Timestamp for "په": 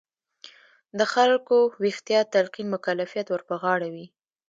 3.49-3.55